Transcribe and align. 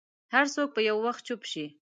هر 0.33 0.45
څوک 0.55 0.69
به 0.75 0.81
یو 0.89 0.97
وخت 1.05 1.21
چوپ 1.27 1.41
شي. 1.51 1.65